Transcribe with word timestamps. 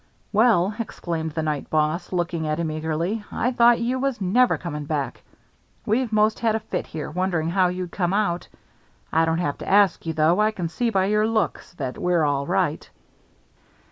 "Well," 0.33 0.73
exclaimed 0.79 1.33
the 1.33 1.43
night 1.43 1.69
boss, 1.69 2.11
looking 2.11 2.47
at 2.47 2.59
him 2.59 2.71
eagerly; 2.71 3.23
"I 3.31 3.51
thought 3.51 3.79
you 3.79 3.99
was 3.99 4.19
never 4.19 4.57
coming 4.57 4.85
back. 4.85 5.21
We've 5.85 6.11
most 6.11 6.39
had 6.39 6.55
a 6.55 6.59
fit 6.59 6.87
here, 6.87 7.11
wondering 7.11 7.51
how 7.51 7.67
you'd 7.67 7.91
come 7.91 8.11
out. 8.11 8.47
I 9.13 9.25
don't 9.25 9.37
have 9.37 9.59
to 9.59 9.69
ask 9.69 10.03
you, 10.07 10.13
though. 10.13 10.39
I 10.41 10.49
can 10.49 10.69
see 10.69 10.89
by 10.89 11.05
your 11.05 11.27
looks 11.27 11.73
that 11.75 11.99
we're 11.99 12.23
all 12.25 12.47
right." 12.47 12.89